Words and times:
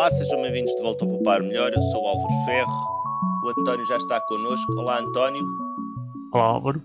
Olá, 0.00 0.10
sejam 0.10 0.40
bem-vindos 0.40 0.74
de 0.74 0.80
volta 0.80 1.04
ao 1.04 1.10
Poupar 1.10 1.42
Melhor. 1.42 1.74
Eu 1.74 1.82
sou 1.82 2.04
o 2.04 2.06
Álvaro 2.06 2.32
Ferro. 2.46 2.72
O 3.44 3.50
António 3.50 3.84
já 3.84 3.98
está 3.98 4.18
connosco. 4.18 4.72
Olá, 4.72 4.98
António. 4.98 5.44
Olá, 6.32 6.44
Álvaro. 6.46 6.82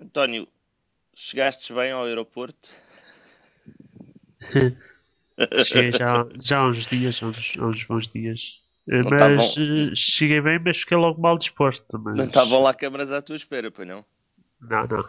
António, 0.00 0.46
chegastes 1.12 1.74
bem 1.74 1.90
ao 1.90 2.04
aeroporto? 2.04 2.70
Cheguei 5.64 5.90
já, 5.90 6.24
já 6.40 6.58
há 6.58 6.66
uns 6.68 6.86
dias, 6.86 7.20
há 7.20 7.26
uns, 7.26 7.52
há 7.58 7.66
uns 7.66 7.84
bons 7.84 8.06
dias. 8.06 8.62
Mas 8.86 9.56
uh, 9.56 9.90
cheguei 9.96 10.40
bem, 10.40 10.60
mas 10.64 10.82
fiquei 10.82 10.96
logo 10.96 11.20
mal 11.20 11.36
disposto. 11.36 11.98
Mas... 11.98 12.16
Não 12.16 12.26
estavam 12.26 12.62
lá 12.62 12.72
câmaras 12.72 13.10
à 13.10 13.20
tua 13.20 13.34
espera, 13.34 13.72
pois 13.72 13.88
não? 13.88 14.04
Não, 14.60 14.86
não. 14.86 15.04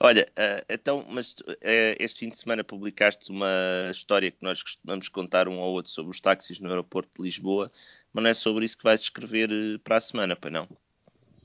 Olha, 0.00 0.28
uh, 0.30 0.64
então, 0.68 1.04
mas 1.08 1.32
uh, 1.32 1.56
este 1.98 2.20
fim 2.20 2.28
de 2.28 2.38
semana 2.38 2.62
publicaste 2.62 3.30
uma 3.30 3.88
história 3.90 4.30
que 4.30 4.42
nós 4.42 4.62
costumamos 4.62 5.08
contar 5.08 5.48
um 5.48 5.60
ao 5.60 5.70
outro 5.70 5.90
sobre 5.90 6.10
os 6.10 6.20
táxis 6.20 6.60
no 6.60 6.68
aeroporto 6.68 7.10
de 7.16 7.22
Lisboa, 7.22 7.70
mas 8.12 8.22
não 8.22 8.30
é 8.30 8.34
sobre 8.34 8.64
isso 8.64 8.76
que 8.76 8.84
vais 8.84 9.02
escrever 9.02 9.50
uh, 9.50 9.78
para 9.80 9.96
a 9.96 10.00
semana, 10.00 10.36
pois 10.36 10.52
não? 10.52 10.68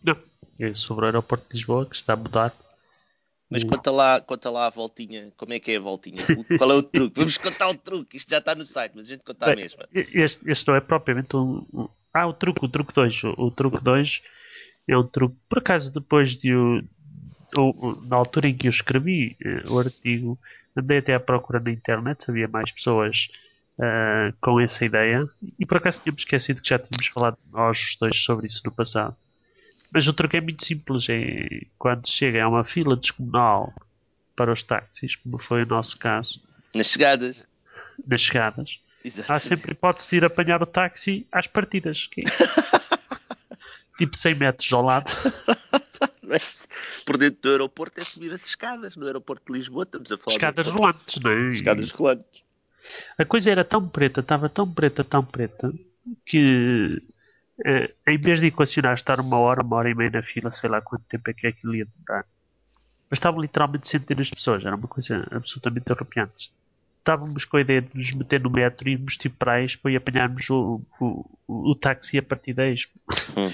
Não, 0.03 0.17
é 0.59 0.73
sobre 0.73 1.05
o 1.05 1.07
aeroporto 1.07 1.47
de 1.49 1.55
Lisboa 1.55 1.85
que 1.85 1.95
está 1.95 2.13
a 2.13 2.17
mudar. 2.17 2.53
Mas 3.49 3.63
conta 3.63 3.91
lá, 3.91 4.19
conta 4.19 4.49
lá 4.49 4.65
a 4.65 4.69
voltinha, 4.69 5.31
como 5.37 5.53
é 5.53 5.59
que 5.59 5.71
é 5.71 5.77
a 5.77 5.79
voltinha? 5.79 6.25
Qual 6.57 6.71
é 6.71 6.73
o 6.73 6.81
truque? 6.81 7.19
Vamos 7.19 7.37
contar 7.37 7.69
o 7.69 7.77
truque, 7.77 8.17
isto 8.17 8.29
já 8.29 8.39
está 8.39 8.55
no 8.55 8.65
site, 8.65 8.93
mas 8.95 9.05
a 9.05 9.09
gente 9.09 9.23
conta 9.23 9.51
a 9.51 9.55
mesma. 9.55 9.87
Este, 9.93 10.49
este 10.49 10.67
não 10.67 10.75
é 10.75 10.81
propriamente 10.81 11.35
um. 11.35 11.87
Ah, 12.11 12.25
o 12.25 12.33
truque, 12.33 12.65
o 12.65 12.69
truque 12.69 12.93
2. 12.93 13.23
O, 13.25 13.29
o 13.37 13.51
truque 13.51 13.83
2 13.83 14.23
é 14.87 14.97
um 14.97 15.05
truque, 15.05 15.35
por 15.47 15.59
acaso, 15.59 15.93
depois 15.93 16.35
de, 16.35 16.51
na 18.07 18.15
altura 18.15 18.47
em 18.47 18.55
que 18.55 18.67
eu 18.67 18.69
escrevi 18.69 19.37
uh, 19.45 19.73
o 19.73 19.79
artigo, 19.79 20.39
andei 20.75 20.99
até 20.99 21.13
à 21.13 21.19
procura 21.19 21.59
na 21.59 21.71
internet, 21.71 22.29
havia 22.29 22.47
mais 22.47 22.71
pessoas 22.71 23.29
uh, 23.77 24.33
com 24.41 24.59
essa 24.59 24.85
ideia, 24.85 25.27
e 25.59 25.65
por 25.65 25.77
acaso 25.77 26.01
tínhamos 26.01 26.21
esquecido 26.21 26.61
que 26.61 26.69
já 26.69 26.79
tínhamos 26.79 27.07
falado 27.07 27.37
nós 27.51 27.95
dois 27.99 28.17
sobre 28.17 28.47
isso 28.47 28.61
no 28.65 28.71
passado. 28.71 29.15
Mas 29.91 30.07
o 30.07 30.13
truque 30.13 30.37
é 30.37 30.41
muito 30.41 30.65
simples, 30.65 31.07
é 31.09 31.61
quando 31.77 32.09
chega 32.09 32.43
a 32.43 32.49
uma 32.49 32.65
fila 32.65 32.95
descomunal 32.97 33.71
para 34.35 34.51
os 34.51 34.63
táxis, 34.63 35.15
como 35.15 35.37
foi 35.37 35.63
o 35.63 35.67
nosso 35.67 35.97
caso. 35.99 36.41
Nas 36.73 36.87
chegadas. 36.87 37.45
Nas 38.07 38.21
chegadas. 38.21 38.81
Exatamente. 39.05 39.31
Há 39.31 39.39
sempre 39.39 39.71
hipótese 39.73 40.09
de 40.09 40.15
ir 40.15 40.25
apanhar 40.25 40.63
o 40.63 40.65
táxi 40.65 41.27
às 41.31 41.45
partidas. 41.45 42.07
Que... 42.07 42.23
tipo 43.97 44.15
100 44.15 44.35
metros 44.35 44.73
ao 44.73 44.81
lado. 44.81 45.11
por 47.05 47.17
dentro 47.17 47.41
do 47.41 47.49
aeroporto 47.49 47.99
é 47.99 48.03
subir 48.03 48.31
as 48.31 48.45
escadas. 48.45 48.95
No 48.95 49.05
aeroporto 49.05 49.51
de 49.51 49.59
Lisboa 49.59 49.83
estamos 49.83 50.11
a 50.11 50.17
falar. 50.17 50.35
Escadas 50.35 50.67
rolantes, 50.69 51.21
não 51.21 51.31
é? 51.31 51.47
Escadas 51.47 51.91
rolantes. 51.91 52.43
A 53.17 53.25
coisa 53.25 53.51
era 53.51 53.63
tão 53.63 53.87
preta, 53.87 54.19
estava 54.19 54.49
tão 54.49 54.71
preta, 54.71 55.03
tão 55.03 55.23
preta, 55.23 55.73
que 56.25 57.01
eh, 57.65 57.93
em 58.07 58.17
vez 58.17 58.39
de 58.39 58.47
equacionar 58.47 58.93
estar 58.93 59.19
uma 59.19 59.37
hora, 59.37 59.63
uma 59.63 59.77
hora 59.77 59.89
e 59.89 59.95
meia 59.95 60.09
na 60.09 60.23
fila, 60.23 60.51
sei 60.51 60.69
lá 60.69 60.81
quanto 60.81 61.05
tempo 61.05 61.29
é 61.29 61.33
que 61.33 61.47
aquilo 61.47 61.75
ia 61.75 61.85
demorar. 61.85 62.25
Mas 63.09 63.17
estavam 63.17 63.39
literalmente 63.39 63.87
centenas 63.87 64.27
de 64.27 64.35
pessoas, 64.35 64.65
era 64.65 64.75
uma 64.75 64.87
coisa 64.87 65.25
absolutamente 65.31 65.91
arrepiante. 65.91 66.51
Estávamos 66.99 67.45
com 67.45 67.57
a 67.57 67.61
ideia 67.61 67.81
de 67.81 67.89
nos 67.93 68.11
meter 68.13 68.41
no 68.41 68.49
metro 68.49 68.87
e 68.87 68.93
irmos 68.93 69.17
tipo 69.17 69.35
para 69.37 69.53
aí 69.53 69.67
e 69.89 69.95
apanharmos 69.95 70.49
o, 70.49 70.81
o, 70.99 71.25
o, 71.47 71.71
o 71.71 71.75
táxi 71.75 72.17
a 72.17 72.23
partir 72.23 72.53
de 72.53 72.87
hum. 73.37 73.51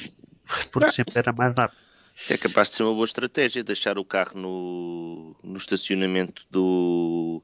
Porque 0.71 0.89
sempre 0.91 1.13
era 1.17 1.31
mais 1.33 1.53
rápido. 1.55 1.88
Isso 2.21 2.33
é 2.33 2.37
capaz 2.37 2.69
de 2.69 2.75
ser 2.75 2.83
uma 2.83 2.93
boa 2.93 3.05
estratégia, 3.05 3.63
deixar 3.63 3.97
o 3.97 4.05
carro 4.05 4.37
no, 4.37 5.35
no 5.41 5.57
estacionamento 5.57 6.45
do, 6.51 7.41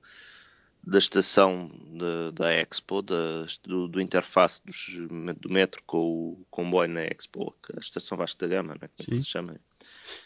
da 0.85 0.99
estação 0.99 1.71
da, 1.97 2.31
da 2.31 2.53
Expo, 2.53 3.01
da, 3.01 3.45
do, 3.63 3.87
do 3.87 4.01
interface 4.01 4.61
dos, 4.65 4.97
do 5.39 5.49
metro 5.49 5.81
com 5.85 5.97
o 5.97 6.45
comboio 6.51 6.89
na 6.89 7.03
Expo, 7.05 7.55
que 7.63 7.71
é 7.73 7.77
a 7.77 7.79
estação 7.79 8.17
Vasco 8.17 8.39
da 8.41 8.47
Gama, 8.47 8.75
não 8.75 8.85
é? 8.85 8.89
Como 9.05 9.17
se 9.17 9.25
chama? 9.25 9.55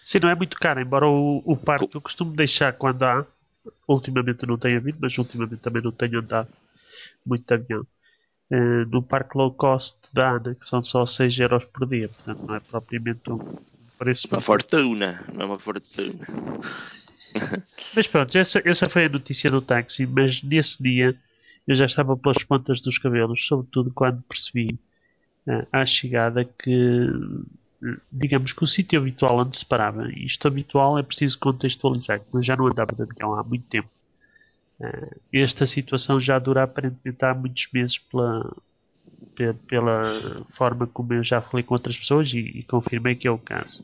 Sim, 0.04 0.20
não 0.24 0.30
é 0.30 0.36
muito 0.36 0.60
caro, 0.60 0.82
embora 0.82 1.08
o, 1.08 1.42
o 1.46 1.56
parque 1.56 1.88
Co 1.88 1.98
eu 1.98 2.02
costumo 2.02 2.36
deixar 2.36 2.74
quando 2.74 3.04
há, 3.04 3.26
ultimamente 3.88 4.46
não 4.46 4.58
tenho 4.58 4.78
havido, 4.78 4.98
mas 5.00 5.18
ultimamente 5.18 5.62
também 5.62 5.82
não 5.82 5.92
tenho 5.92 6.20
andado 6.20 6.52
muito 7.26 7.52
avião. 7.54 7.86
Uh, 8.52 8.84
no 8.90 9.04
parque 9.04 9.38
low 9.38 9.54
cost 9.54 9.96
da 10.12 10.32
ANA, 10.32 10.56
que 10.56 10.66
são 10.66 10.82
só 10.82 11.06
6 11.06 11.40
euros 11.40 11.66
por 11.66 11.88
dia, 11.88 12.10
portanto 12.10 12.44
não 12.48 12.56
é 12.56 12.60
propriamente 12.60 13.32
um, 13.32 13.40
Uma 14.36 14.42
fortuna, 14.42 15.26
não 15.34 15.42
é 15.42 15.46
uma 15.46 15.60
fortuna. 15.60 16.26
mas 17.96 18.08
pronto, 18.08 18.38
essa, 18.38 18.62
essa 18.64 18.90
foi 18.90 19.06
a 19.06 19.10
notícia 19.10 19.50
do 19.50 19.62
táxi, 19.62 20.06
mas 20.06 20.42
nesse 20.42 20.82
dia 20.82 21.18
eu 21.68 21.76
já 21.76 21.86
estava 21.86 22.16
pelas 22.18 22.44
pontas 22.44 22.82
dos 22.82 22.98
cabelos, 22.98 23.46
sobretudo 23.46 23.92
quando 23.92 24.22
percebi 24.24 24.80
uh, 25.48 25.68
à 25.72 25.86
chegada 25.86 26.44
que, 26.46 27.08
digamos 28.12 28.54
que 28.54 28.64
o 28.64 28.68
sítio 28.68 29.00
habitual 29.00 29.38
onde 29.38 29.58
se 29.58 29.66
parava, 29.66 30.10
isto 30.12 30.48
habitual 30.48 30.98
é 30.98 31.04
preciso 31.04 31.38
contextualizar, 31.38 32.22
mas 32.32 32.46
já 32.46 32.56
não 32.56 32.68
andava 32.68 32.96
de 32.96 33.04
avião 33.04 33.36
há 33.36 33.44
muito 33.44 33.66
tempo. 33.68 33.90
Uh, 34.80 35.20
esta 35.34 35.66
situação 35.66 36.20
já 36.20 36.40
dura 36.40 36.64
aparentemente 36.64 37.24
há 37.26 37.34
muitos 37.34 37.68
meses 37.74 37.98
pela, 37.98 38.50
pela 39.68 40.44
forma 40.50 40.88
como 40.88 41.14
eu 41.14 41.24
já 41.24 41.42
falei 41.42 41.64
com 41.64 41.74
outras 41.74 41.98
pessoas 41.98 42.34
e, 42.34 42.40
e 42.40 42.64
confirmei 42.64 43.16
que 43.16 43.28
é 43.28 43.32
o 43.32 43.38
caso. 43.38 43.84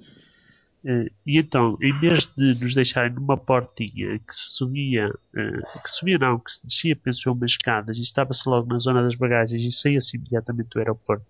Uh, 0.83 1.09
e 1.25 1.39
então, 1.39 1.77
em 1.81 1.99
vez 1.99 2.27
de 2.27 2.53
nos 2.59 2.75
deixarem 2.75 3.11
numa 3.11 3.35
portinha 3.35 4.19
que 4.19 4.33
subia, 4.33 5.09
uh, 5.09 5.81
que 5.81 5.89
subia 5.89 6.19
não, 6.19 6.37
que 6.37 6.51
se 6.51 6.63
descia, 6.63 6.95
penso 6.95 7.27
eu, 7.27 7.33
umas 7.33 7.51
escadas 7.51 7.97
e 7.97 8.01
estava-se 8.01 8.47
logo 8.47 8.67
na 8.67 8.77
zona 8.77 9.01
das 9.01 9.15
bagagens 9.15 9.65
e 9.65 9.71
saía-se 9.71 10.15
imediatamente 10.15 10.69
do 10.69 10.79
aeroporto, 10.79 11.25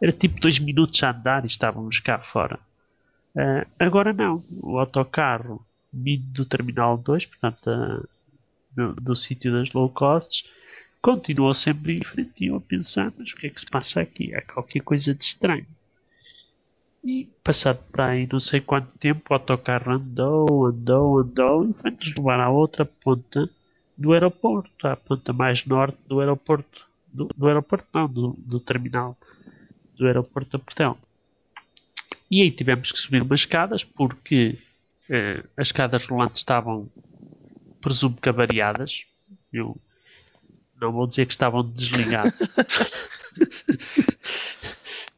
era 0.00 0.10
tipo 0.10 0.40
dois 0.40 0.58
minutos 0.58 1.02
a 1.02 1.10
andar 1.10 1.44
e 1.44 1.48
estávamos 1.48 2.00
cá 2.00 2.18
fora. 2.18 2.58
Uh, 3.34 3.66
agora 3.78 4.12
não, 4.12 4.42
o 4.62 4.78
autocarro 4.78 5.62
vindo 5.92 6.24
do 6.32 6.44
Terminal 6.46 6.96
2, 6.96 7.26
portanto, 7.26 8.08
do, 8.74 8.94
do 8.94 9.16
sítio 9.16 9.52
das 9.52 9.72
low 9.72 9.88
costs, 9.90 10.50
Continuou 11.00 11.54
sempre 11.54 11.94
em 11.94 12.04
frente 12.04 12.44
e 12.44 12.48
eu 12.48 12.56
a 12.56 12.60
pensar, 12.60 13.12
mas 13.16 13.30
o 13.30 13.36
que 13.36 13.46
é 13.46 13.50
que 13.50 13.60
se 13.60 13.66
passa 13.66 14.00
aqui? 14.00 14.34
Há 14.34 14.42
qualquer 14.42 14.80
coisa 14.80 15.14
de 15.14 15.22
estranho. 15.22 15.66
E 17.04 17.28
passado 17.44 17.82
para 17.92 18.06
aí 18.06 18.28
não 18.30 18.40
sei 18.40 18.60
quanto 18.60 18.98
tempo 18.98 19.22
o 19.30 19.34
autocarro 19.34 19.92
andou, 19.92 20.66
andou, 20.66 21.18
andou 21.20 21.70
e 21.70 21.72
foi-nos 21.72 22.14
levar 22.16 22.40
à 22.40 22.50
outra 22.50 22.84
ponta 22.84 23.48
do 23.96 24.12
aeroporto, 24.12 24.86
à 24.86 24.96
ponta 24.96 25.32
mais 25.32 25.64
norte 25.64 25.98
do 26.06 26.20
aeroporto. 26.20 26.88
Do, 27.06 27.28
do 27.36 27.46
aeroporto 27.46 27.86
não, 27.94 28.08
do, 28.08 28.36
do, 28.38 28.60
terminal 28.60 29.16
do 29.96 30.06
aeroporto 30.06 30.58
da 30.58 30.62
Portel. 30.62 30.98
E 32.30 32.42
aí 32.42 32.50
tivemos 32.50 32.92
que 32.92 32.98
subir 32.98 33.22
umas 33.22 33.40
escadas 33.40 33.82
porque 33.82 34.58
eh, 35.08 35.42
as 35.56 35.68
escadas 35.68 36.06
rolantes 36.06 36.40
estavam 36.40 36.90
presumo 37.80 38.16
que 38.20 38.28
avariadas. 38.28 39.06
Eu 39.50 39.80
não 40.80 40.92
vou 40.92 41.06
dizer 41.06 41.26
que 41.26 41.32
estavam 41.32 41.62
desligados, 41.62 42.34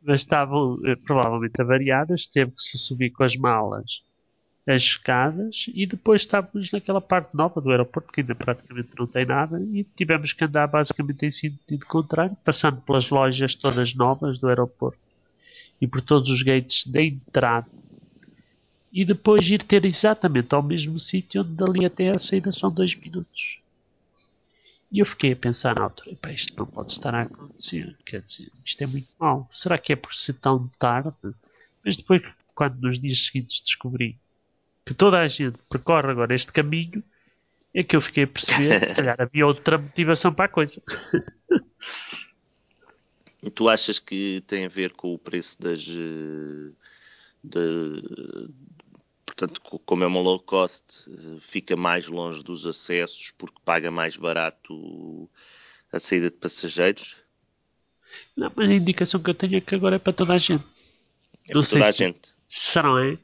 mas 0.02 0.20
estavam 0.20 0.78
eh, 0.84 0.96
provavelmente 0.96 1.60
avariadas. 1.60 2.26
Teve 2.26 2.52
que 2.52 2.62
se 2.62 2.78
subir 2.78 3.10
com 3.10 3.22
as 3.22 3.36
malas 3.36 4.02
as 4.66 4.82
escadas 4.82 5.66
e 5.74 5.86
depois 5.86 6.22
estávamos 6.22 6.70
naquela 6.70 7.00
parte 7.00 7.34
nova 7.34 7.60
do 7.60 7.70
aeroporto 7.70 8.12
que 8.12 8.20
ainda 8.20 8.34
praticamente 8.34 8.90
não 8.98 9.06
tem 9.06 9.24
nada 9.24 9.60
e 9.72 9.84
tivemos 9.96 10.32
que 10.32 10.44
andar 10.44 10.66
basicamente 10.66 11.26
em 11.26 11.30
sentido 11.30 11.86
contrário, 11.86 12.36
passando 12.44 12.80
pelas 12.82 13.10
lojas 13.10 13.54
todas 13.54 13.94
novas 13.94 14.38
do 14.38 14.48
aeroporto 14.48 14.98
e 15.80 15.86
por 15.86 16.00
todos 16.00 16.30
os 16.30 16.42
gates 16.42 16.86
de 16.86 17.02
entrada 17.02 17.66
e 18.92 19.04
depois 19.04 19.48
ir 19.50 19.62
ter 19.62 19.84
exatamente 19.84 20.54
ao 20.54 20.62
mesmo 20.62 20.98
sítio 20.98 21.42
onde 21.42 21.52
dali 21.52 21.84
até 21.84 22.10
a 22.10 22.18
saída 22.18 22.50
são 22.50 22.70
dois 22.70 22.94
minutos. 22.94 23.59
E 24.92 24.98
eu 24.98 25.06
fiquei 25.06 25.32
a 25.32 25.36
pensar 25.36 25.76
na 25.76 25.84
altura, 25.84 26.16
isto 26.32 26.56
não 26.58 26.66
pode 26.66 26.90
estar 26.90 27.14
a 27.14 27.22
acontecer, 27.22 27.96
quer 28.04 28.22
dizer, 28.22 28.50
isto 28.64 28.82
é 28.82 28.86
muito 28.86 29.08
mau. 29.18 29.48
Será 29.52 29.78
que 29.78 29.92
é 29.92 29.96
por 29.96 30.12
ser 30.12 30.34
tão 30.34 30.66
tarde? 30.78 31.14
Mas 31.84 31.96
depois, 31.96 32.22
quando 32.54 32.80
nos 32.80 32.98
dias 32.98 33.26
seguintes 33.26 33.60
descobri 33.60 34.18
que 34.84 34.92
toda 34.92 35.20
a 35.20 35.28
gente 35.28 35.60
percorre 35.70 36.10
agora 36.10 36.34
este 36.34 36.52
caminho, 36.52 37.04
é 37.72 37.84
que 37.84 37.94
eu 37.94 38.00
fiquei 38.00 38.24
a 38.24 38.26
perceber 38.26 38.80
que 38.80 38.88
se 38.88 38.94
calhar 38.96 39.16
havia 39.22 39.46
outra 39.46 39.78
motivação 39.78 40.34
para 40.34 40.46
a 40.46 40.48
coisa. 40.48 40.82
Tu 43.54 43.68
achas 43.68 44.00
que 44.00 44.42
tem 44.46 44.66
a 44.66 44.68
ver 44.68 44.92
com 44.92 45.14
o 45.14 45.18
preço 45.18 45.60
das, 45.60 45.86
eh, 45.88 46.74
de, 47.42 48.50
portanto, 49.40 49.60
como 49.86 50.04
é 50.04 50.06
uma 50.06 50.20
low 50.20 50.38
cost, 50.38 51.04
fica 51.40 51.74
mais 51.76 52.06
longe 52.06 52.42
dos 52.42 52.66
acessos 52.66 53.32
porque 53.38 53.58
paga 53.64 53.90
mais 53.90 54.16
barato 54.16 55.28
a 55.90 55.98
saída 55.98 56.30
de 56.30 56.36
passageiros? 56.36 57.16
Não, 58.36 58.52
mas 58.54 58.68
a 58.68 58.74
indicação 58.74 59.22
que 59.22 59.30
eu 59.30 59.34
tenho 59.34 59.56
é 59.56 59.60
que 59.60 59.74
agora 59.74 59.96
é 59.96 59.98
para 59.98 60.12
toda 60.12 60.34
a 60.34 60.38
gente. 60.38 60.64
É 61.48 61.54
não 61.54 61.62
para 61.62 61.70
toda 61.70 61.88
a 61.88 61.92
gente. 61.92 62.20
Se 62.46 62.82
não 62.82 62.98
é, 62.98 63.18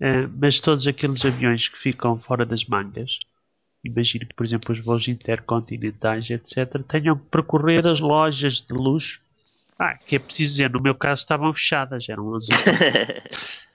é, 0.00 0.26
mas 0.26 0.60
todos 0.60 0.86
aqueles 0.86 1.24
aviões 1.24 1.66
que 1.66 1.78
ficam 1.78 2.18
fora 2.18 2.46
das 2.46 2.64
mangas, 2.66 3.18
imagino 3.82 4.26
que, 4.26 4.34
por 4.34 4.44
exemplo, 4.44 4.70
os 4.70 4.78
voos 4.78 5.08
intercontinentais, 5.08 6.30
etc., 6.30 6.82
tenham 6.86 7.18
que 7.18 7.26
percorrer 7.30 7.86
as 7.86 8.00
lojas 8.00 8.60
de 8.60 8.74
luxo. 8.74 9.20
Ah, 9.78 9.96
que 9.96 10.16
é 10.16 10.18
preciso 10.18 10.50
dizer, 10.52 10.70
no 10.70 10.82
meu 10.82 10.94
caso 10.94 11.22
estavam 11.22 11.52
fechadas, 11.52 12.08
eram 12.08 12.28
11 12.34 12.48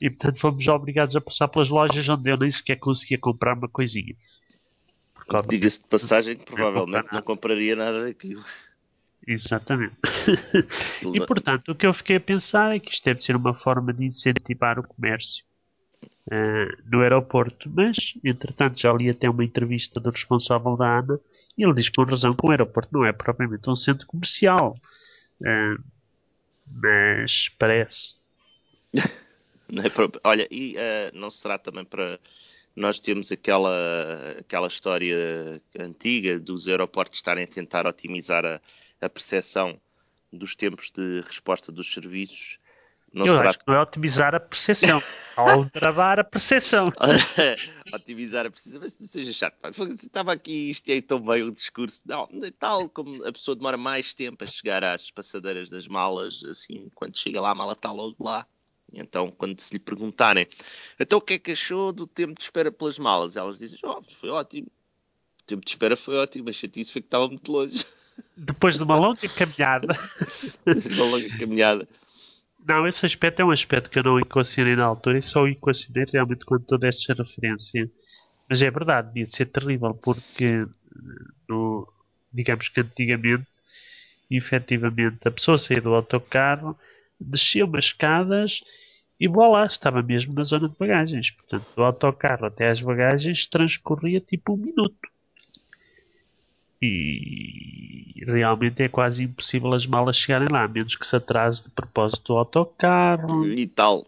E 0.00 0.10
portanto 0.10 0.40
fomos 0.40 0.66
obrigados 0.68 1.14
a 1.14 1.20
passar 1.20 1.48
pelas 1.48 1.68
lojas 1.68 2.08
onde 2.08 2.30
eu 2.30 2.36
nem 2.36 2.50
sequer 2.50 2.76
conseguia 2.76 3.18
comprar 3.18 3.56
uma 3.56 3.68
coisinha. 3.68 4.16
Diga-se 5.48 5.78
de 5.78 5.86
passagem 5.86 6.36
que 6.36 6.44
provavelmente 6.44 7.06
não, 7.10 7.18
não 7.18 7.22
compraria 7.22 7.76
nada 7.76 8.04
daquilo. 8.04 8.42
Exatamente. 9.26 9.94
e 11.14 11.26
portanto, 11.26 11.70
o 11.70 11.74
que 11.74 11.86
eu 11.86 11.92
fiquei 11.92 12.16
a 12.16 12.20
pensar 12.20 12.74
é 12.74 12.78
que 12.78 12.92
isto 12.92 13.04
deve 13.04 13.20
ser 13.22 13.36
uma 13.36 13.54
forma 13.54 13.92
de 13.92 14.04
incentivar 14.04 14.78
o 14.78 14.82
comércio 14.82 15.44
uh, 16.26 16.82
no 16.90 17.00
aeroporto. 17.00 17.70
Mas, 17.72 18.14
entretanto, 18.24 18.80
já 18.80 18.92
li 18.92 19.08
até 19.08 19.30
uma 19.30 19.44
entrevista 19.44 20.00
do 20.00 20.10
responsável 20.10 20.76
da 20.76 20.98
ANA 20.98 21.20
e 21.56 21.64
ele 21.64 21.74
diz 21.74 21.88
com 21.88 22.02
razão 22.02 22.34
que 22.34 22.44
o 22.44 22.50
aeroporto 22.50 22.90
não 22.92 23.04
é 23.04 23.12
propriamente 23.12 23.70
um 23.70 23.76
centro 23.76 24.06
comercial. 24.06 24.74
Uh, 25.40 25.82
mas 26.66 27.48
parece. 27.58 28.14
É 28.94 30.18
Olha, 30.24 30.46
e 30.50 30.76
uh, 30.76 31.14
não 31.14 31.30
será 31.30 31.58
também 31.58 31.84
para 31.84 32.18
nós 32.74 32.98
temos 32.98 33.30
aquela, 33.30 34.36
aquela 34.38 34.66
história 34.66 35.62
antiga 35.78 36.38
dos 36.40 36.68
aeroportos 36.68 37.18
estarem 37.18 37.44
a 37.44 37.46
tentar 37.46 37.86
otimizar 37.86 38.44
a, 38.44 38.60
a 39.00 39.08
percepção 39.08 39.78
dos 40.32 40.54
tempos 40.54 40.90
de 40.90 41.20
resposta 41.20 41.70
dos 41.70 41.92
serviços. 41.92 42.58
Não 43.12 43.26
Eu 43.26 43.36
será... 43.36 43.50
acho 43.50 43.58
que 43.58 43.64
não 43.68 43.74
é 43.74 43.82
otimizar 43.82 44.34
a 44.34 44.40
percepção, 44.40 44.98
alterar 45.36 46.18
a 46.18 46.24
percepção. 46.24 46.90
otimizar 47.92 48.46
a 48.46 48.50
percepção, 48.50 48.80
mas 48.80 48.98
não 48.98 49.06
seja 49.06 49.32
chato. 49.34 49.56
Estava 49.92 50.32
aqui 50.32 50.70
isto 50.70 50.88
e 50.88 50.92
aí 50.92 51.02
tão 51.02 51.20
bem 51.20 51.42
o 51.42 51.52
discurso. 51.52 52.00
Não, 52.06 52.26
tal 52.58 52.88
como 52.88 53.22
a 53.26 53.30
pessoa 53.30 53.54
demora 53.54 53.76
mais 53.76 54.14
tempo 54.14 54.42
a 54.42 54.46
chegar 54.46 54.82
às 54.82 55.10
passadeiras 55.10 55.68
das 55.68 55.86
malas, 55.86 56.42
assim, 56.44 56.88
quando 56.94 57.18
chega 57.18 57.38
lá 57.38 57.50
a 57.50 57.54
mala 57.54 57.74
está 57.74 57.92
logo 57.92 58.16
lá. 58.18 58.46
Então, 58.94 59.30
quando 59.30 59.58
se 59.60 59.72
lhe 59.72 59.78
perguntarem, 59.78 60.46
então 60.98 61.18
o 61.18 61.22
que 61.22 61.34
é 61.34 61.38
que 61.38 61.52
achou 61.52 61.92
do 61.92 62.06
tempo 62.06 62.34
de 62.34 62.42
espera 62.42 62.70
pelas 62.70 62.98
malas? 62.98 63.36
Elas 63.36 63.58
dizem, 63.58 63.78
oh, 63.84 64.00
foi 64.02 64.30
ótimo. 64.30 64.68
O 65.42 65.44
tempo 65.46 65.64
de 65.64 65.70
espera 65.70 65.96
foi 65.96 66.16
ótimo, 66.16 66.44
mas 66.46 66.56
chatice 66.56 66.92
foi 66.92 67.00
que 67.00 67.08
estava 67.08 67.28
muito 67.28 67.50
longe. 67.50 67.84
Depois 68.36 68.76
de 68.76 68.84
uma 68.84 68.96
longa 68.96 69.28
caminhada. 69.36 69.86
Uma 70.66 71.04
longa 71.04 71.38
caminhada. 71.38 71.88
Não, 72.66 72.86
esse 72.86 73.04
aspecto 73.04 73.40
é 73.40 73.44
um 73.44 73.50
aspecto 73.50 73.90
que 73.90 73.98
eu 73.98 74.04
não 74.04 74.20
equacionei 74.20 74.76
na 74.76 74.84
altura 74.84 75.18
e 75.18 75.22
só 75.22 75.46
equacionei 75.48 76.04
realmente 76.12 76.44
quando 76.44 76.64
tu 76.64 76.78
deste 76.78 77.10
a 77.10 77.14
referência. 77.14 77.90
Mas 78.48 78.62
é 78.62 78.70
verdade, 78.70 79.08
devia 79.08 79.26
ser 79.26 79.46
terrível, 79.46 79.94
porque 79.94 80.66
no, 81.48 81.88
digamos 82.32 82.68
que 82.68 82.80
antigamente, 82.80 83.46
efetivamente, 84.30 85.26
a 85.26 85.30
pessoa 85.30 85.58
saía 85.58 85.80
do 85.80 85.94
autocarro 85.94 86.78
descia 87.22 87.64
umas 87.64 87.86
escadas 87.86 88.62
e 89.18 89.28
lá 89.28 89.66
estava 89.66 90.02
mesmo 90.02 90.34
na 90.34 90.42
zona 90.42 90.68
de 90.68 90.74
bagagens. 90.76 91.30
Portanto, 91.30 91.64
do 91.76 91.82
autocarro 91.82 92.46
até 92.46 92.68
às 92.68 92.80
bagagens 92.80 93.46
transcorria 93.46 94.20
tipo 94.20 94.54
um 94.54 94.56
minuto. 94.56 95.08
E 96.80 98.24
realmente 98.26 98.82
é 98.82 98.88
quase 98.88 99.22
impossível 99.22 99.72
as 99.72 99.86
malas 99.86 100.16
chegarem 100.16 100.48
lá, 100.50 100.64
a 100.64 100.68
menos 100.68 100.96
que 100.96 101.06
se 101.06 101.14
atrase 101.14 101.62
de 101.62 101.70
propósito 101.70 102.32
do 102.32 102.38
autocarro. 102.38 103.46
E 103.46 103.66
tal. 103.66 104.04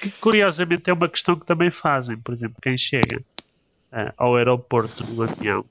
que 0.00 0.10
curiosamente 0.20 0.88
é 0.88 0.92
uma 0.92 1.08
questão 1.08 1.36
que 1.36 1.44
também 1.44 1.70
fazem. 1.70 2.16
Por 2.16 2.32
exemplo, 2.32 2.56
quem 2.62 2.78
chega 2.78 3.18
uh, 3.92 4.12
ao 4.16 4.36
aeroporto 4.36 5.04
no 5.04 5.22
avião 5.22 5.64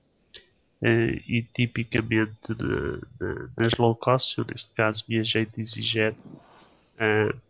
e 0.81 1.43
tipicamente 1.53 2.53
de, 2.53 2.99
de, 3.19 3.49
nas 3.57 3.73
low 3.75 3.95
cost, 3.95 4.37
eu 4.37 4.45
neste 4.45 4.73
caso 4.73 5.03
viajei 5.07 5.45
de 5.45 5.61
EasyJet, 5.61 6.15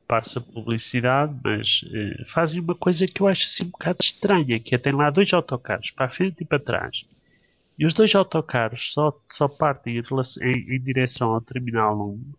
passa 0.08 0.40
publicidade, 0.40 1.36
mas 1.44 1.84
uh, 1.84 2.30
fazem 2.30 2.62
uma 2.62 2.74
coisa 2.74 3.06
que 3.06 3.22
eu 3.22 3.28
acho 3.28 3.46
assim 3.46 3.66
um 3.66 3.70
bocado 3.70 3.98
estranha, 4.02 4.60
que 4.60 4.74
é 4.74 4.78
tem 4.78 4.94
lá 4.94 5.10
dois 5.10 5.32
autocarros, 5.34 5.92
para 5.92 6.06
a 6.06 6.10
frente 6.10 6.42
e 6.42 6.46
para 6.46 6.60
trás. 6.60 7.06
E 7.78 7.86
os 7.86 7.94
dois 7.94 8.16
autocarros 8.16 8.94
só, 8.94 9.14
só 9.28 9.48
partem 9.48 9.98
em, 9.98 10.02
em, 10.42 10.76
em 10.76 10.82
direção 10.82 11.34
ao 11.34 11.42
terminal 11.42 12.10
1 12.10 12.34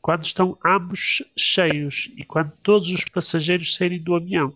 quando 0.00 0.24
estão 0.24 0.56
ambos 0.64 1.22
cheios 1.36 2.10
e 2.16 2.24
quando 2.24 2.52
todos 2.62 2.90
os 2.90 3.04
passageiros 3.04 3.74
saírem 3.74 4.00
do 4.00 4.14
avião 4.14 4.54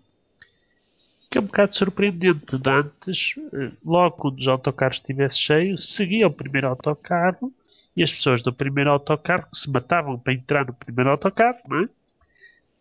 que 1.32 1.38
é 1.38 1.40
um 1.40 1.44
bocado 1.44 1.74
surpreendente. 1.74 2.58
De 2.58 2.70
antes, 2.70 3.34
eh, 3.54 3.72
logo 3.82 4.16
quando 4.18 4.38
os 4.38 4.46
autocarros 4.46 4.96
estivessem 4.96 5.40
cheios, 5.40 5.94
seguia 5.94 6.26
o 6.26 6.30
primeiro 6.30 6.68
autocarro 6.68 7.50
e 7.96 8.02
as 8.02 8.12
pessoas 8.12 8.42
do 8.42 8.52
primeiro 8.52 8.90
autocarro 8.90 9.46
que 9.50 9.58
se 9.58 9.70
matavam 9.70 10.18
para 10.18 10.34
entrar 10.34 10.66
no 10.66 10.74
primeiro 10.74 11.10
autocarro, 11.10 11.58
não 11.66 11.84
é? 11.84 11.88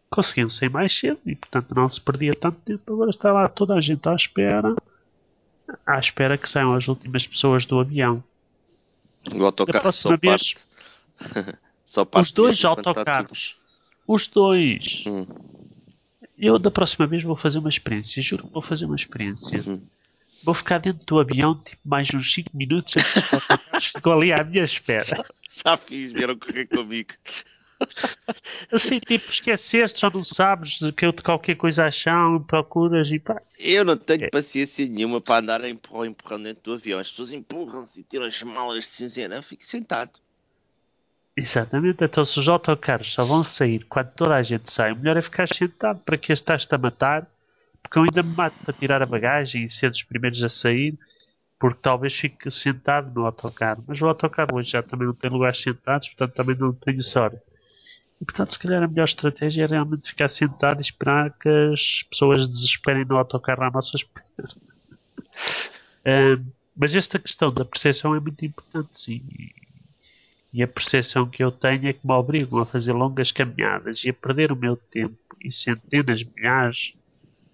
conseguiam 0.10 0.50
sair 0.50 0.70
mais 0.70 0.94
cedo 0.94 1.22
e, 1.26 1.34
portanto, 1.34 1.74
não 1.74 1.88
se 1.88 2.02
perdia 2.02 2.36
tanto 2.36 2.60
tempo. 2.60 2.94
Agora 2.94 3.10
está 3.10 3.32
lá 3.32 3.48
toda 3.48 3.76
a 3.76 3.80
gente 3.80 4.10
à 4.10 4.14
espera, 4.14 4.76
à 5.86 5.98
espera 5.98 6.38
que 6.38 6.50
saiam 6.50 6.74
as 6.74 6.90
últimas 6.90 7.26
pessoas 7.26 7.66
do 7.66 7.80
avião. 7.80 8.22
O 9.34 9.46
autocarro 9.46 9.82
próxima 9.82 10.18
vez, 10.18 10.56
parte. 11.18 11.58
só 11.86 12.04
parte 12.04 12.26
os 12.26 12.32
dois 12.32 12.66
autocarros, 12.66 13.56
os 14.06 14.28
dois. 14.28 15.06
Hum 15.08 15.26
eu 16.42 16.58
da 16.58 16.72
próxima 16.72 17.06
vez 17.06 17.24
vou 17.24 17.38
fazer 17.38 17.60
uma 17.60 17.70
experiência, 17.70 18.22
juro 18.22 18.48
que 18.48 18.54
vou 18.54 18.62
fazer 18.62 18.86
uma 18.86 18.96
experiência. 18.96 19.62
Uhum. 19.66 19.82
Vou 20.44 20.56
ficar 20.56 20.80
dentro 20.80 21.06
do 21.06 21.20
avião 21.20 21.56
tipo 21.56 21.82
mais 21.86 22.10
uns 22.14 22.34
5 22.34 22.50
minutos 22.58 22.96
antes 23.74 23.88
ficou 23.88 24.14
ali 24.14 24.34
à 24.34 24.44
minha 24.44 24.64
espera. 24.64 25.24
Já 25.64 25.78
fiz, 25.78 26.12
vieram 26.12 26.38
correr 26.38 26.66
comigo. 26.66 27.14
Assim, 28.72 29.00
tipo, 29.00 29.30
esqueceste, 29.30 30.02
já 30.02 30.10
não 30.10 30.24
sabes 30.24 30.80
que 30.96 31.06
eu 31.06 31.12
de 31.12 31.22
qualquer 31.22 31.56
coisa 31.56 31.86
a 31.86 31.92
chão, 31.92 32.42
procuras 32.44 33.12
e 33.12 33.20
pá. 33.20 33.42
Eu 33.60 33.84
não 33.84 33.98
tenho 33.98 34.26
é. 34.26 34.30
paciência 34.30 34.86
nenhuma 34.88 35.20
para 35.20 35.42
andar 35.42 35.62
a 35.62 35.70
empurrar, 35.70 36.08
empurrando 36.08 36.44
dentro 36.44 36.64
do 36.64 36.74
avião. 36.74 37.00
As 37.00 37.10
pessoas 37.10 37.34
empurram-se 37.34 38.02
e 38.02 38.04
tiram 38.04 38.26
as 38.26 38.42
malas 38.44 38.84
de 38.84 38.90
cinzeira. 38.90 39.36
Eu 39.36 39.44
fico 39.44 39.66
sentado. 39.66 40.12
Exatamente, 41.36 42.04
então 42.04 42.26
se 42.26 42.40
os 42.40 42.48
autocarros 42.48 43.14
só 43.14 43.24
vão 43.24 43.42
sair 43.42 43.86
quando 43.86 44.12
toda 44.12 44.36
a 44.36 44.42
gente 44.42 44.70
sai, 44.70 44.92
o 44.92 44.98
melhor 44.98 45.16
é 45.16 45.22
ficar 45.22 45.48
sentado 45.48 46.00
para 46.00 46.18
que 46.18 46.34
estás-te 46.34 46.76
a 46.76 46.78
matar, 46.78 47.26
porque 47.82 47.98
eu 47.98 48.04
ainda 48.04 48.22
me 48.22 48.36
mato 48.36 48.56
para 48.66 48.74
tirar 48.74 49.02
a 49.02 49.06
bagagem 49.06 49.64
e 49.64 49.70
ser 49.70 49.90
dos 49.90 50.04
primeiros 50.04 50.44
a 50.44 50.50
sair, 50.50 50.98
porque 51.58 51.80
talvez 51.82 52.14
fique 52.14 52.52
sentado 52.52 53.14
no 53.14 53.26
autocarro. 53.26 53.84
Mas 53.88 54.02
o 54.02 54.08
autocarro 54.08 54.56
hoje 54.56 54.72
já 54.72 54.84
também 54.84 55.08
não 55.08 55.14
tem 55.14 55.32
lugares 55.32 55.62
sentados, 55.62 56.10
portanto 56.10 56.36
também 56.36 56.58
não 56.58 56.74
tenho 56.74 57.02
sorte. 57.02 57.40
E 58.20 58.26
portanto, 58.26 58.52
se 58.52 58.60
calhar 58.60 58.84
a 58.84 58.88
melhor 58.88 59.06
estratégia 59.06 59.64
é 59.64 59.68
realmente 59.68 60.10
ficar 60.10 60.28
sentado 60.28 60.80
e 60.80 60.84
esperar 60.84 61.32
que 61.40 61.50
as 61.74 62.04
pessoas 62.04 62.48
desesperem 62.48 63.06
no 63.06 63.18
autocarro 63.18 63.64
à 63.64 63.72
nossa 63.72 63.96
espera. 63.96 64.28
um, 66.38 66.46
mas 66.76 66.96
esta 66.96 67.18
questão 67.18 67.54
da 67.54 67.64
percepção 67.64 68.16
é 68.16 68.20
muito 68.20 68.46
importante, 68.46 68.90
sim 69.00 69.22
e 70.54 70.62
a 70.62 70.68
percepção 70.68 71.30
que 71.30 71.44
eu 71.44 71.52
tenho 71.52 71.88
é 71.88 71.94
que 71.94 72.06
me 72.06 72.14
obrigam 72.14 72.60
a 72.60 72.66
fazer 72.66 72.92
longas 72.92 73.32
caminhadas 73.32 74.04
e 74.04 74.10
a 74.10 74.14
perder 74.14 74.52
o 74.52 74.56
meu 74.56 74.76
tempo 74.76 75.18
e 75.40 75.52
centenas, 75.52 76.24
milhares, 76.24 76.94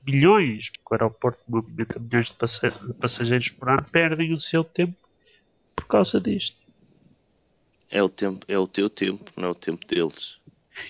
milhões, 0.06 0.70
porque 0.70 0.88
o 0.90 0.94
aeroporto 0.96 1.40
movimenta 1.48 2.00
milhões 2.00 2.28
de 2.28 2.94
passageiros 2.96 3.50
por 3.50 3.70
ano, 3.70 3.86
perdem 3.92 4.34
o 4.34 4.40
seu 4.40 4.64
tempo 4.64 4.96
por 5.76 5.88
causa 5.88 6.20
disto. 6.20 6.58
É 7.90 8.02
o, 8.02 8.10
tempo, 8.10 8.46
é 8.48 8.58
o 8.58 8.68
teu 8.68 8.90
tempo, 8.90 9.32
não 9.38 9.50
é 9.50 9.52
o 9.52 9.56
tempo 9.56 9.86
deles. 9.86 10.38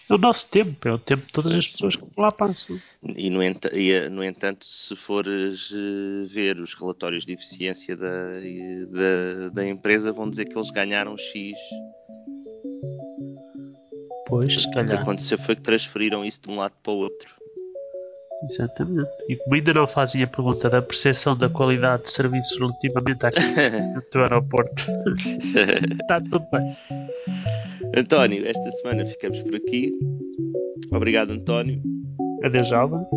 É 0.10 0.14
o 0.14 0.18
nosso 0.18 0.50
tempo, 0.50 0.88
é 0.88 0.92
o 0.92 0.98
tempo 0.98 1.26
de 1.26 1.32
todas 1.32 1.52
as 1.54 1.68
pessoas 1.68 1.96
que 1.96 2.06
lá 2.18 2.32
passam. 2.32 2.80
E 3.16 3.30
no, 3.30 3.42
ent 3.42 3.66
e, 3.74 4.10
no 4.10 4.24
entanto, 4.24 4.66
se 4.66 4.96
fores 4.96 5.72
uh, 5.72 6.28
ver 6.28 6.60
os 6.60 6.74
relatórios 6.74 7.26
de 7.26 7.34
eficiência 7.34 7.96
da, 7.96 8.40
da, 8.90 9.50
da, 9.50 9.68
empresa, 9.68 10.12
vão 10.12 10.30
dizer 10.30 10.46
que 10.46 10.58
eles 10.58 10.72
ganharam 10.72 11.18
X. 11.18 11.58
Pois, 14.28 14.62
se 14.62 14.72
calhar. 14.72 14.86
O 14.86 14.90
que 14.90 14.96
aconteceu 14.96 15.38
foi 15.38 15.56
que 15.56 15.62
transferiram 15.62 16.24
isso 16.24 16.42
de 16.42 16.52
um 16.52 16.58
lado 16.58 16.74
para 16.84 16.92
o 16.92 16.98
outro. 16.98 17.30
Exatamente. 18.44 19.10
E 19.28 19.36
como 19.36 19.56
ainda 19.56 19.74
não 19.74 19.88
fazem 19.88 20.22
a 20.22 20.28
pergunta 20.28 20.70
da 20.70 20.82
percepção 20.82 21.36
da 21.36 21.50
qualidade 21.50 22.04
de 22.04 22.12
serviços 22.12 22.58
relativamente 22.60 23.26
ao 23.26 24.22
aeroporto, 24.22 24.86
está 26.02 26.22
tudo 26.30 26.46
bem. 26.52 26.76
António, 27.96 28.48
esta 28.48 28.72
semana 28.72 29.06
ficamos 29.06 29.42
por 29.42 29.56
aqui. 29.56 29.92
Obrigado, 30.92 31.32
António. 31.32 31.82
Adeus, 32.44 32.72
Alba. 32.72 33.08